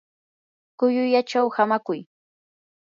kullullachaw 0.77 1.47
hamakuy. 1.55 2.01